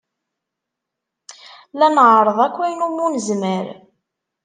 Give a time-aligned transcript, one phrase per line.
[1.77, 3.65] La nɛerreḍ akk ayen umi nezmer.